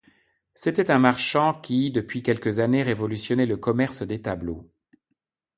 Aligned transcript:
C'était 0.55 0.89
un 0.89 0.97
marchand, 0.97 1.53
qui, 1.61 1.91
depuis 1.91 2.23
quelques 2.23 2.57
années, 2.59 2.81
révolutionnait 2.81 3.45
le 3.45 3.57
commerce 3.57 4.01
des 4.01 4.19
tableaux. 4.19 4.67